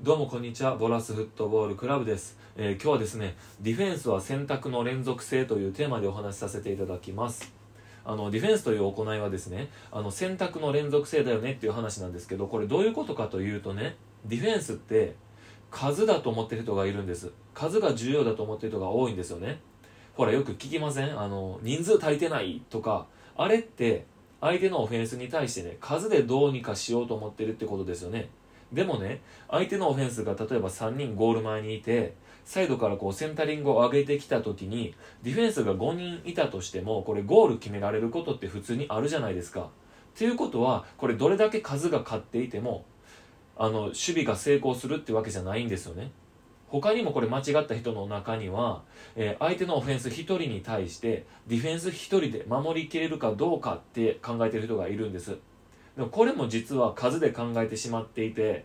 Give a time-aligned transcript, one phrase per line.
[0.00, 0.76] どうもこんにちは。
[0.76, 7.52] ボラスフットボールクラブです、えー今日はですねディフェンスは選択の連続性というテーマでお話しさせていただきます。
[8.04, 15.16] あのディフェンスという行いはですねあの選択の連続性だよねっていう話なんですけどこれどういうことかというとねディフェンスって
[15.72, 17.32] 数だと思ってる人がいるんです。
[17.52, 19.58] 数が重要だと思ってる人が多いんですよね。
[20.14, 21.18] ほらよく聞きません？
[21.18, 24.06] あの人数足りてないとかあれって
[24.40, 28.28] 相手のオフェンスに対してね数でどうにかしようと思ってるってことですよね。
[28.72, 39.60] でもね相手のオフェンスが例えば3人ゴール前にいてサイドからこうセンタリングを上げてきた時にディフェンスが5人いたとしてもこれゴール決められることって普通にあるじゃないですか。
[39.60, 39.64] っ
[40.18, 42.84] ていうことはこれどれだけ数が勝っていても
[43.56, 46.10] あの守備が成功するってわけじゃないんですよね。
[46.68, 48.82] 他にもこれ間違った人の中には、
[49.16, 55.36] えー相手のオフェンス1人に対してディフェンス1人で守りきれるかどうかって考えてる人がいるんです。
[55.98, 58.64] でもこれも実は数で考えてしまっていて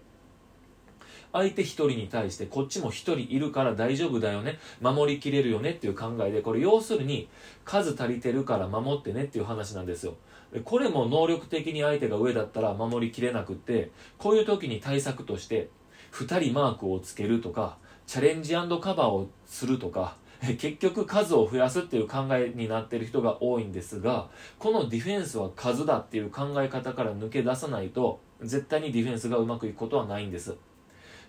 [1.31, 7.27] 相手1人に対してこっちも1人いるから大丈夫だよね守りきれるよねっていう考えでこれ要するに
[7.65, 10.13] 数足りてるから守ってねっていう話なんですよ。
[10.53, 15.69] でこれも能力的に相手が上だったら守りきれなくってこういう時に対策として
[16.11, 20.17] 2人マークをつけるとかチャレンジカバーをするとか
[20.59, 30.55] 結局数を増やすっていう考えになってる人が多いんですがこのディフェンスは数だっていう考え方から抜け出さないと絶対にディフェンスがうまくいくことはないんです。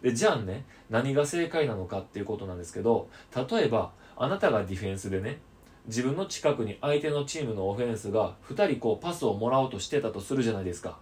[0.03, 5.39] でじゃあね何が正解なのかっていうことなんですけど例えばあなたがディフェンスでね
[5.87, 10.99] 自分の近くに相手のチームのオフェンスが2人こうパスをもらおうとしてたとするじゃないですか。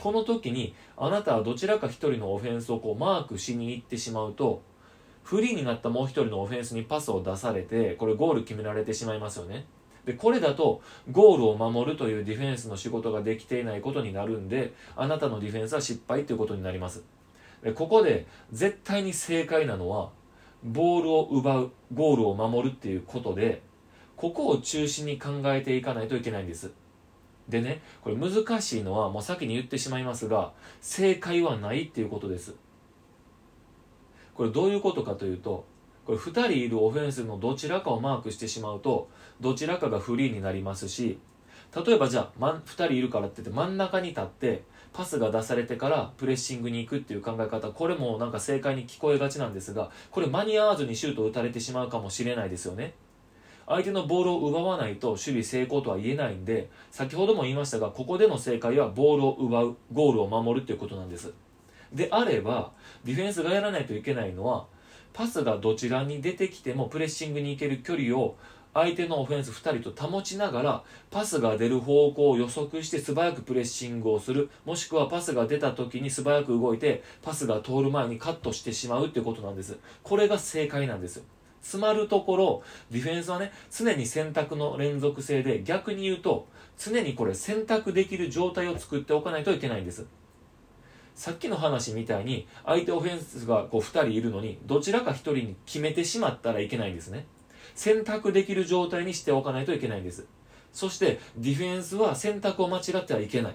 [0.00, 4.62] この時にあなたはどちらか1人のオフェンスをこうマークしに行ってしまうと
[5.30, 9.64] フリーになったもう一人のオフェンスにパスを出されてこれゴール決められてしまいますよね。
[10.04, 17.04] でこれだとゴールを守るというディフェンスの仕事ができていないことになるんであなたのディフェンスは失敗ということになります。
[17.62, 20.10] でここで絶対に正解なのは
[20.64, 23.62] ボールを奪うゴールを守るっていうことで
[24.16, 26.72] ここを中心に考えていかないといけないんです。
[27.48, 32.56] でねこれ難しいのはもう先に言ってしまいますが正解はないっていうことです。
[34.34, 35.64] これどういうことかというと
[36.06, 39.08] これ2人いるオフェンスのどちらかをマークしてしまうと
[39.40, 41.18] どちらかがフリーになりますし
[41.74, 52.94] 例えばじゃあ、ま、2人いるからって言って真ん中に立ってパスが出されてからプレッシングに行くっていう考え方これもなんか正解に聞こえがちなんですがこれ間に合わずにシュートを打たれてしまうかもしれないですよね。
[53.66, 61.32] 相手のボールを奪わないと守備成功とは言えないんで先ほども言いましたがここでの正解はボールを奪うゴールを守るっていうことなんです。
[61.92, 62.72] であれば
[63.04, 64.66] ディフェンスがやらないといけないのは
[65.12, 68.36] パスがどちらに出てきてもプレッシングに行ける距離を
[68.72, 74.48] 相手のオフェンス2人と保ちながらパスが出る方向を予測して素早くプレッシングをする。
[74.64, 79.76] もしくはパスが出た時に素早く動いてパスが通る前にカットしてしまうっていうことなんです。
[80.04, 81.24] これが正解なんです。
[81.62, 86.46] つまるところディフェンスはね常に選択の連続性で逆に言うと
[86.78, 90.06] 常にこれ選択できる状態を作っておかないといけないんです。
[91.14, 97.26] さっきの話みたいに相手オフェンスがこう2人いるのにどちらか1人に決めてしまったらいけないんですね。
[97.74, 100.26] 選択できる状態にしておかないといけないんです。
[100.72, 103.54] そしてディフェンスは選択を間違ってはいけない。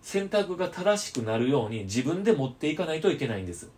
[0.00, 3.70] 選択が正しくなるように自分で持っていかないといけないんです。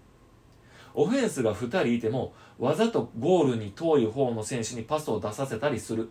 [0.95, 6.11] オフェンスが2人いてもわざとゴールに遠い方の選手にパスを出させたりする。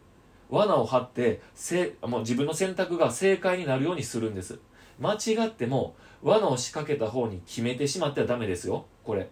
[0.53, 4.59] 罠を張ってせもう自分の選択が正解になるようにするんです。
[5.00, 8.86] 間違っても罠を仕掛けた方に決めてしまってはダメですよ。
[9.03, 9.30] これ。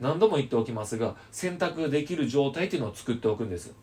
[0.00, 3.74] 何度も言っておきますが選択できる状態っていうのを作っておくんです。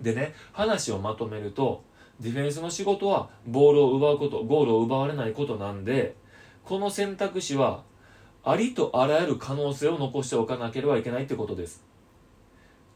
[0.00, 1.84] でね話をまとめると
[2.18, 6.16] ディフェンスの仕事はボールを奪うことゴールを奪われないことなんで
[6.64, 7.84] この選択肢は
[8.42, 11.91] ありとあらゆる可能性を残しておかなければいけないってことです。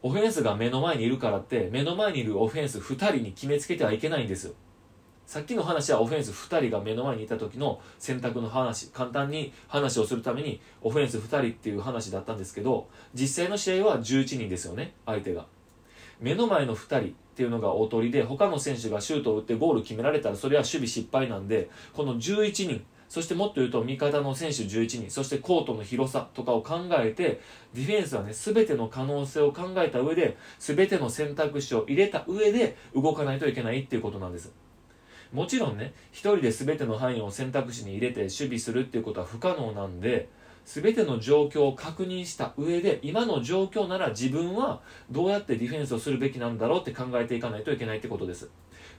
[0.07, 4.53] オフェンスが目の前にいるからって目の前にいるオフェンス2人に決めつけてはいけないんですよ。
[5.25, 15.45] さっきの話はオフェンス2人が目の前にいた時の選択の話簡単に話をするためにオフェンス2人っていう話だったんですけど実際の試合は11人ですよね相手が。
[16.21, 27.41] 目の前の2人っていうのがおとりで他の選手がシュートを打ってゴール決められたらそれは守備失敗なんでこの11人そしてもっと言うと味方の選手11人そしてコートの広さとかを考えて
[27.73, 34.53] ディフェンスはね全ての可能性を考えた上で全ての選択肢を入れた上で動かないといけないっていうことなんです。
[35.31, 40.29] もちろんね一人で全ての範囲を選択肢に入れて守備するっていうことは不可能なんで
[40.65, 48.49] 全ての状況を確認した上で今の状況なら自分はどうやってディフェンスをするべきなんだろうって考えていかないといけないってことです。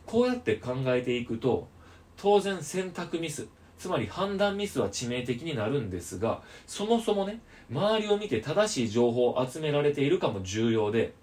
[0.07, 1.69] こうやって考えていくと
[2.17, 7.41] 当然選択ミスつまり判断ミスは致命的になるんですがそもそもね
[7.71, 11.15] 周りを見て正しい情報を集められているかも重要で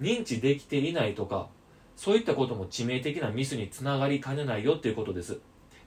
[0.00, 1.48] 認知できていないとか
[1.94, 5.38] そういったことも致命的なミスにつながりかねないよっていうことです。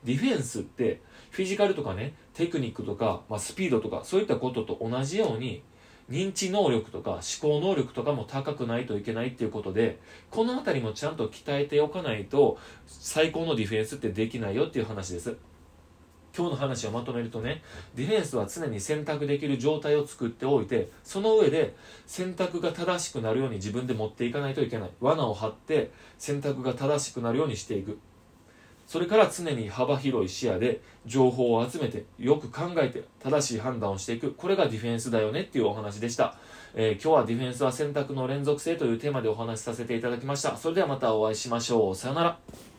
[0.04, 1.02] ディフェンスって
[1.32, 5.64] フィジカルとかねテクニックとか、まあ、スピードとかそういったことと同じように
[6.10, 10.00] 認知能力とか思考能力とかも高くないといけないっていうことで
[10.30, 15.38] この辺りもちゃんと鍛えておかないと最高のディフェンスってできないよっていう話です。
[16.36, 17.62] 今日の話をまとめるとね
[17.96, 21.76] ディフェンスは常に選択できる状態を作っておいてその上で
[22.08, 24.90] 選択が正しくなるように自分で持っていかないといけない。
[25.00, 28.00] 罠を張って選択が正しくなるようにしていく。
[28.88, 34.34] それから常に幅広い視野で情報を集めてよく考えて正しい判断をしていく。
[34.34, 36.36] これがディフェンスだよねっていうお話でした、
[36.76, 40.58] えー、今日はディフェンスは選択の連続性というテーマでお話しさせていただきました。
[40.58, 41.96] それではまたお会いしましょう。
[41.96, 42.73] さよなら。